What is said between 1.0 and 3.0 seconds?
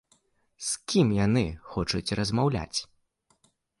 яны хочуць размаўляць?